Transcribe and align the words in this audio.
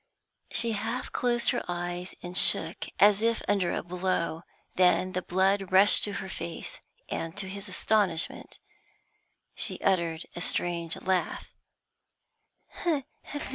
She 0.49 0.71
half 0.71 1.11
closed 1.11 1.51
her 1.51 1.63
eyes 1.67 2.15
and 2.23 2.35
shook, 2.35 2.87
as 2.99 3.21
if 3.21 3.43
under 3.47 3.71
a 3.71 3.83
blow. 3.83 4.41
Then 4.73 5.11
the 5.11 5.21
blood 5.21 5.71
rushed 5.71 6.03
to 6.05 6.13
her 6.13 6.27
face, 6.27 6.79
and, 7.09 7.37
to 7.37 7.47
his 7.47 7.67
astonishment, 7.69 8.57
she 9.53 9.79
uttered 9.81 10.25
a 10.35 10.41
strange 10.41 10.99
laugh. 10.99 11.49